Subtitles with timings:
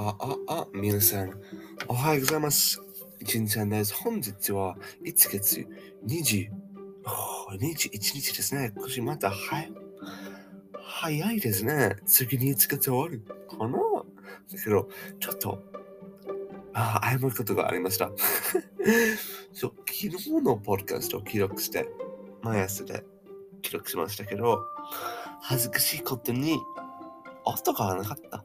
[0.00, 1.32] あ、あ、あ、皆さん、
[1.88, 2.80] おはようございます。
[3.24, 3.92] じんちゃんです。
[3.92, 5.66] 本日は1月
[6.06, 6.50] ？20、
[7.60, 8.70] 21日ですね。
[8.76, 9.72] 今年また早い、
[10.72, 11.96] 早いですね。
[12.06, 13.76] 次に1月終わるかな？
[13.76, 14.88] だけど、
[15.18, 15.64] ちょっと、
[16.74, 18.12] あ、謝ることがありました。
[19.52, 21.88] そう、昨日のポッドキャストを記録して、
[22.42, 23.02] 毎朝で
[23.62, 24.64] 記録しましたけど、
[25.40, 26.56] 恥ずかしいことに、
[27.48, 28.44] 音がなかった。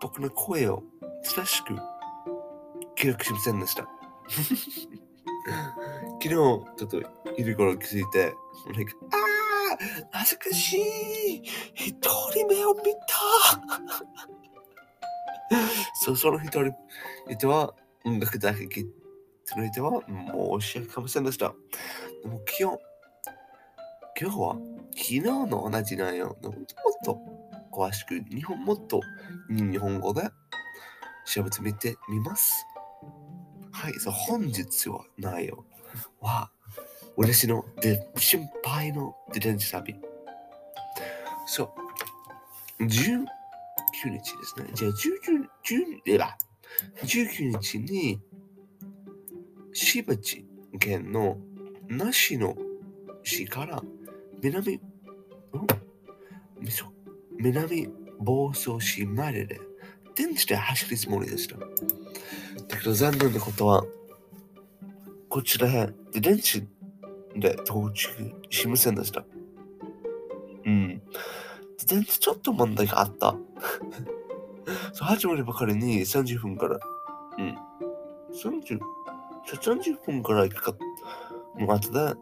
[0.00, 0.82] 僕の声を
[1.22, 1.76] 正しく
[2.94, 3.88] 記録しませんでした。
[6.22, 6.98] 昨日、ちょっと
[7.36, 8.34] いる頃気づいて、
[8.74, 11.42] like あー恥ずかしい
[11.74, 11.94] 一
[12.32, 12.98] 人目を見た
[16.00, 16.72] そう、その一人
[17.38, 19.04] 人は音楽だけ聴いて
[19.56, 20.02] の人は
[20.60, 21.54] 申し訳ありませんでした。
[22.22, 22.78] でも今日、
[24.20, 24.56] 今日は
[24.96, 26.64] 昨日の同じ内容のもっ
[27.04, 27.18] と
[27.72, 29.00] 詳しく日本もっと
[29.50, 30.22] 日本語で
[31.26, 32.66] 調べてみてみます。
[33.72, 35.64] はい、そう本日は内容
[36.20, 36.50] は
[37.16, 39.96] 私ので心配の自転車旅。
[41.46, 41.74] そ
[42.80, 44.70] う、19日ですね。
[44.74, 45.48] じゃあ19、
[46.06, 46.36] 10あ
[47.02, 48.20] 19日に
[49.72, 50.46] 芝地
[50.78, 51.38] 県の
[51.88, 52.56] 梨の
[53.22, 53.82] 市から
[54.44, 54.80] 南、ん？
[56.60, 56.84] みそ
[57.38, 59.58] 南房総市までで
[60.14, 61.56] 電池で走るつもりでした。
[61.56, 63.82] だけど残念なことは、
[65.30, 66.60] こちらへ電池
[67.34, 69.24] で到着しませんでした。
[70.66, 71.02] うん。
[71.86, 73.34] 電池ちょっと問題があった。
[74.92, 76.78] そう始まるばかりに30分から、
[77.38, 77.56] うん。
[78.30, 78.78] 30、
[79.46, 80.76] 30分から行くか
[81.58, 82.14] の後で、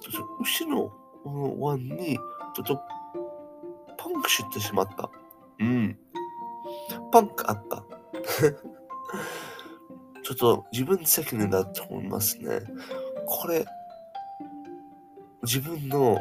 [0.00, 0.92] ちょっと後ろ
[1.24, 2.18] のワンに
[2.54, 2.80] ちょっと
[3.96, 5.10] パンクしてしまった。
[5.58, 5.98] うん。
[7.10, 7.84] パンクあった。
[10.22, 12.60] ちょっと自分責任だと思いますね。
[13.26, 13.64] これ、
[15.42, 16.18] 自分の、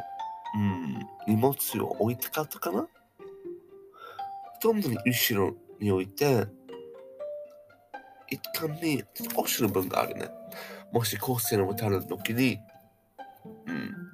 [0.55, 2.81] うん、荷物を置いてかったかな？
[2.81, 2.87] ほ
[4.59, 6.47] とんどに後ろに置いて、
[8.29, 9.03] 一旦に
[9.35, 10.29] 押しの分があるね。
[10.91, 12.59] もし高性能をたる時に、
[13.65, 14.06] うん。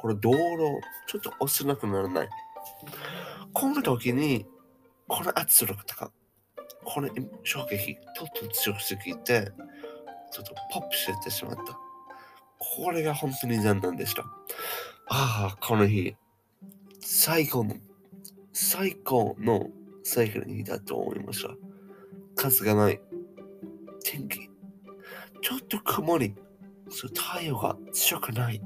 [0.00, 2.28] これ道路、ちょっと押せなくならない。
[3.52, 4.46] この時に、
[5.06, 6.10] この圧力とか、
[6.84, 7.10] この
[7.44, 9.52] 衝撃、ちょっと強すぎて、
[10.32, 11.78] ちょっとポップしてしまった。
[12.56, 14.22] これが本当に残念でした。
[15.08, 16.16] ああ、この日、
[17.00, 17.76] 最高の、
[18.54, 19.68] 最高の
[20.02, 21.50] サイクルの日だと思いました。
[22.36, 23.00] 数がない。
[24.02, 24.48] 天気、
[25.42, 26.34] ちょっと曇り、
[26.88, 28.62] そう太陽が強くない。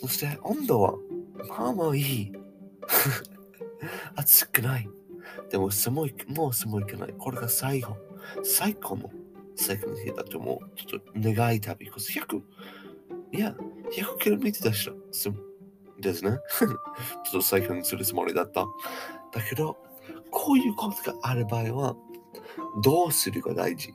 [0.00, 0.94] そして温度は
[1.48, 2.32] まあまあいい。
[4.16, 4.88] 暑くない。
[5.50, 7.14] でも寒い、もう寒いくない。
[7.16, 7.96] これが最後、
[8.42, 9.10] 最高の
[9.56, 10.76] 最高の日だと思う。
[10.76, 11.90] ちょっと願い旅。
[11.90, 12.42] 100、
[13.32, 13.54] いや、
[13.92, 14.90] 100キロ見てたす
[16.00, 16.38] ですね。
[16.58, 18.64] ちょっと最高にするつもりだった。
[19.32, 19.76] だけど、
[20.30, 21.96] こういうことがある場合は、
[22.82, 23.94] どうするか大事。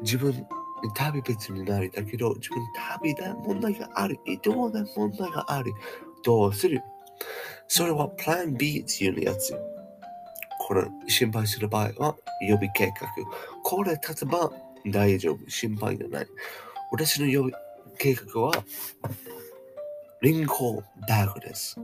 [0.00, 0.46] 自分、
[0.94, 2.58] 旅別になりだけど、自分
[2.98, 4.18] 旅で問題がある。
[4.26, 5.72] 移動で問題がある。
[6.22, 6.82] どうする？
[7.68, 9.54] それはプラン B っていうやつ。
[10.66, 13.08] これ、心配する場合は予備計画。
[13.62, 14.50] これ立てば
[14.86, 15.50] 大丈夫。
[15.50, 16.26] 心配がない。
[16.92, 17.52] 私の予備
[17.98, 18.52] 計画は、
[20.22, 21.76] リンゴバッグです。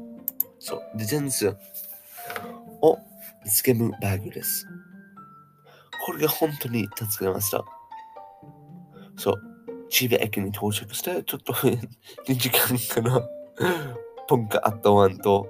[0.58, 1.54] そう、自転車
[2.80, 2.98] を
[3.46, 4.66] つけむバッグです。
[6.04, 7.64] これが本当に助かりました。
[9.16, 9.42] そう、
[9.88, 11.52] 千葉駅に到着して、ちょっと
[12.26, 13.28] 2時間かな。
[14.28, 15.48] ポンカあったワンと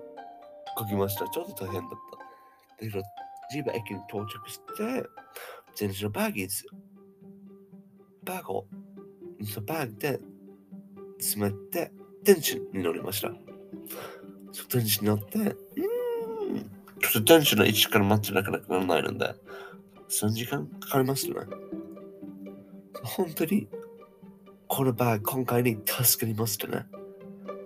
[0.78, 1.28] 書きました。
[1.28, 2.84] ちょっと大変だった。
[2.84, 3.03] だけど、
[3.50, 6.65] 千葉駅に到着して、自転車のバッグズ、
[8.25, 8.66] バッグを、
[9.44, 10.21] そバッグで
[11.19, 11.93] 詰めて、
[12.23, 13.31] 電車に乗りました。
[14.52, 15.55] そう電車に乗って、うん、
[17.00, 19.35] ちょっと電車の位置から待ってなくならないので、
[20.08, 21.35] 3時間かかりますね。
[23.02, 23.69] 本当に、
[24.69, 26.87] このバッグ、今回に助かりましたね。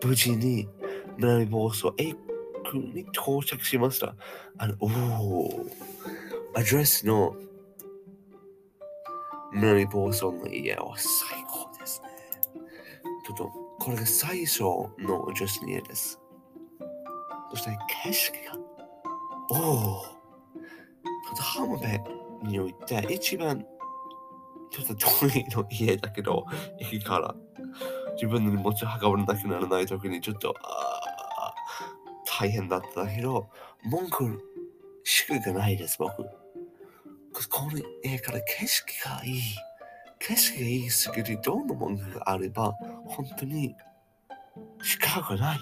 [0.05, 0.69] 無事に
[1.19, 2.17] 南房総駅
[2.75, 4.15] に到着しました。
[4.59, 5.67] あの、おお、
[6.55, 7.35] アドレスの
[9.53, 12.09] 南房総の家は最高ですね。
[13.27, 14.89] ちょっと、これが最初の
[15.29, 16.19] アドレスの家です。
[17.51, 17.71] そして
[18.05, 18.59] 景色が、
[19.51, 22.01] おお、ちょっと浜辺
[22.45, 23.65] において一番
[24.71, 26.47] ちょっと遠いの家だけど、
[26.79, 27.35] 駅から
[28.15, 31.55] 自分の荷物を運ばなくならないときにちょっと、あ
[32.39, 33.51] 大変だったけど、
[33.85, 34.43] 文句
[35.05, 36.25] しくがないです、僕。
[37.49, 37.73] この
[38.03, 39.41] 絵から景色がいい。
[40.19, 42.73] 景色がいいすぎるどんな文句があれば、
[43.07, 43.75] 本当に
[44.83, 45.59] 仕方がない。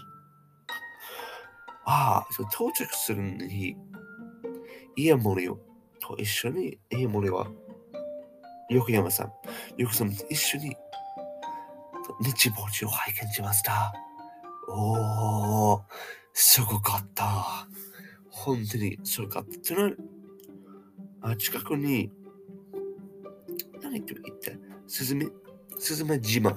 [1.85, 3.77] ああ、そう到着するのに、
[4.97, 5.47] 家森
[6.01, 7.47] と一緒に、家森は、
[8.71, 9.33] 横山さん、
[9.79, 10.77] 横山と一緒に、
[12.21, 13.95] 日没地を拝見しました。
[14.69, 15.83] おー、
[16.35, 17.67] すごかった。
[18.29, 19.45] 本当にすごかっ
[21.23, 21.29] た。
[21.31, 22.13] あ近くに、
[23.81, 25.27] 何と言って、スズメ、
[25.79, 26.55] スズメ島っ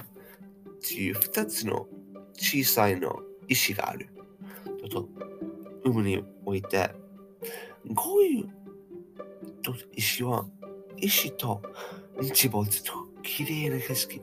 [0.81, 1.87] ていう二つの
[2.33, 4.09] 小さいの石がある。
[4.89, 5.09] ちょっと
[5.85, 6.93] 海に置いて、
[7.95, 8.49] こういう
[9.95, 10.45] 石は、
[10.97, 11.61] 石と
[12.21, 14.21] 日没と綺麗な景色。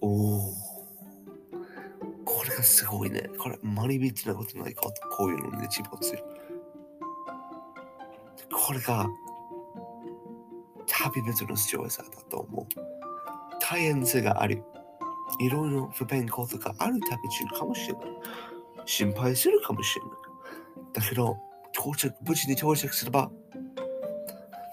[0.00, 0.54] おお。
[2.24, 3.22] これがすごいね。
[3.38, 4.82] これ、マリビティなことないか？
[5.16, 6.16] こういうの日没。
[8.66, 9.06] これが、
[10.86, 12.66] 旅人の視聴者だと思う。
[13.60, 14.62] 大変さがある。
[15.40, 18.04] いろいろ不便ことがある旅中かもしれない。
[18.84, 20.12] 心配するかもしれない。
[20.94, 21.36] だけど、
[21.74, 23.30] 到着、無事に到着すれば、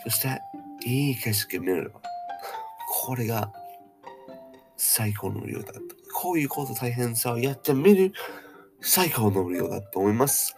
[0.03, 0.39] そして、
[0.85, 2.01] いい景色見れれば、
[3.05, 3.51] これが
[4.77, 5.81] 最高の量だと。
[6.13, 8.13] こういうこと大変さをやってみる
[8.81, 10.55] 最高の量だと思います。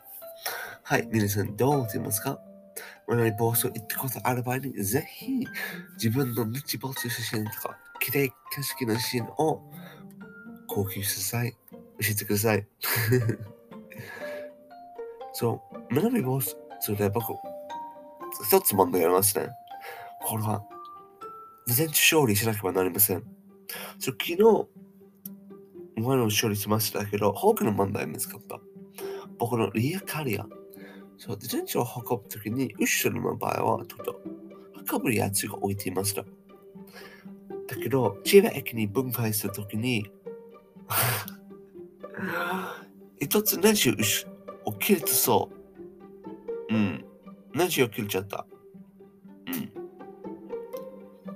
[0.83, 2.39] はい、皆さんどう思いますか？
[3.07, 5.45] 我々暴走行ったことある場合に、ぜひ
[5.95, 9.61] 自分の日没写真とか、綺麗景色の写真を
[10.67, 11.51] 高級してください。
[11.51, 12.67] 教えてください。
[15.33, 17.33] そう、南暴走、それで僕、
[18.49, 19.49] 一つ問題ありますね。
[20.23, 20.63] これは、
[21.67, 23.23] 全勝利しなければなりません。
[23.99, 24.37] そう昨日、
[26.01, 28.59] 前の勝利しましたけど、多くの問題見つかった。
[29.37, 30.45] 僕のリアカリア。
[31.17, 34.21] そう、自転車を運ぶときに、後ろの場合は、ちょっと、
[34.91, 36.23] 運ぶやつが置いていました。
[37.67, 40.09] だけど、千葉駅に分解するときに、
[43.19, 43.95] 一つネジ
[44.65, 45.49] を切れてそ
[46.69, 46.73] う。
[46.73, 47.05] うん。
[47.53, 48.45] ネジを切れちゃった。
[49.47, 49.80] うん。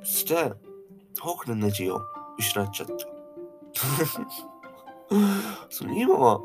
[0.06, 0.54] そして、
[1.20, 2.00] 多くのネジを
[2.38, 2.96] 失っちゃった。
[5.70, 6.40] その今は、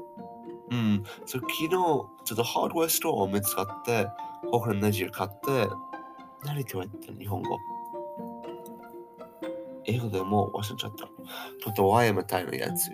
[0.70, 4.08] うん、そ昨日、ちょっとハードウェアストアを見つかって、
[4.50, 5.68] 多くのネジを買って、
[6.42, 7.58] 何て言われた日本語。
[9.84, 11.04] 英語でも忘れちゃった。
[11.04, 12.90] ちょっとワイヤみたいなやつ。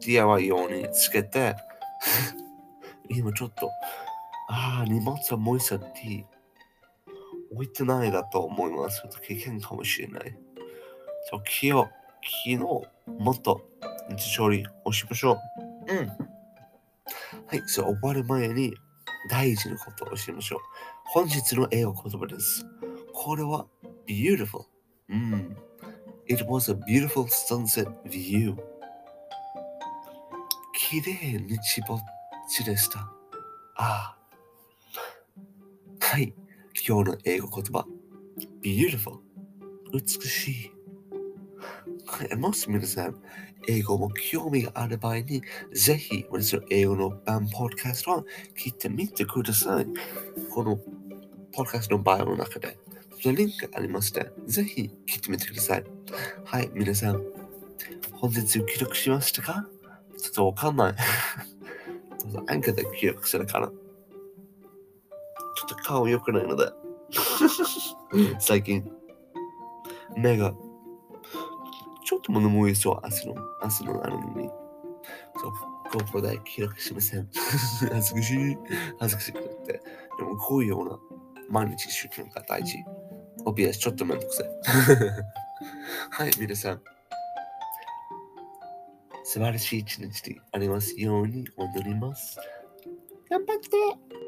[0.00, 1.56] DIY 用につけて、
[3.10, 3.68] 今ちょっと、
[4.48, 5.84] ああ、荷物はもう一冊
[7.52, 9.02] 置いてないだと思います。
[9.02, 10.36] ちょっと経験かもしれない。
[11.30, 11.88] そう、昨日、昨
[12.44, 13.62] 日、もっと
[14.16, 15.38] 日処理をしましょ
[15.88, 15.92] う。
[15.92, 16.08] うん。
[17.46, 18.74] はい、そう、終わる前に
[19.30, 20.60] 大事なことをしましょう。
[21.04, 22.66] 本日の英語言葉です。
[23.12, 23.66] これは
[24.06, 24.64] beautiful。
[25.08, 25.56] うん。
[26.26, 28.54] It was a beautiful sunset view.
[30.74, 32.00] 綺麗に日没
[32.64, 33.00] でした。
[33.76, 34.16] ああ。
[36.00, 36.34] はい。
[36.86, 37.86] 今日の英語言葉。
[38.62, 39.18] beautiful。
[39.92, 40.70] 美し
[42.30, 42.36] い。
[42.36, 43.16] もし皆さん、
[43.66, 45.42] 英語も興味がある場合に、
[45.72, 48.24] ぜひ、私の英語のバンポッドキャストを
[48.56, 49.86] 聞いてみてください。
[50.50, 52.78] このポッドキャストのバイオの中で、
[53.22, 55.84] リンクありまして、ぜひ聞いてみてください。
[56.44, 57.22] はい、皆さん、
[58.12, 59.66] 本日記録しましたか？
[60.18, 60.94] ちょっとわかんない。
[62.48, 63.70] アンカーで記録するから。
[65.58, 66.70] ちょっと顔良くないので。
[68.38, 68.88] 最近、
[70.16, 70.54] 目が、
[72.04, 74.48] ちょっと物もいそう、明日の、明日のあるのに。
[75.36, 75.52] そう、
[76.00, 77.28] GoPro で記録しません。
[77.90, 78.56] 恥ずかしい。
[79.00, 79.72] 恥ずかしくて。
[79.72, 80.98] でも、こういうような
[81.48, 82.76] 毎日集中が大事。
[83.44, 84.50] OBS ちょっとめんどくさい。
[86.10, 86.82] はい、皆さん。
[89.24, 92.38] 素晴らしい一日でありますように踊ります。
[93.28, 94.27] 頑張って